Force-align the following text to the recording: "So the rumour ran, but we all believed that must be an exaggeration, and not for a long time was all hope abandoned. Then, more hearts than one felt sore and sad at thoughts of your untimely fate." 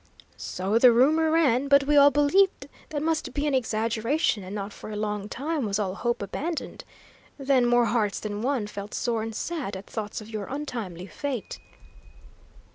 "So 0.35 0.79
the 0.79 0.91
rumour 0.91 1.29
ran, 1.29 1.67
but 1.67 1.83
we 1.83 1.95
all 1.95 2.09
believed 2.09 2.67
that 2.89 3.03
must 3.03 3.35
be 3.35 3.45
an 3.45 3.53
exaggeration, 3.53 4.43
and 4.43 4.55
not 4.55 4.73
for 4.73 4.89
a 4.89 4.95
long 4.95 5.29
time 5.29 5.63
was 5.63 5.77
all 5.77 5.93
hope 5.93 6.23
abandoned. 6.23 6.83
Then, 7.37 7.67
more 7.67 7.85
hearts 7.85 8.19
than 8.19 8.41
one 8.41 8.65
felt 8.65 8.95
sore 8.95 9.21
and 9.21 9.35
sad 9.35 9.75
at 9.77 9.85
thoughts 9.85 10.19
of 10.19 10.27
your 10.27 10.45
untimely 10.45 11.05
fate." 11.05 11.59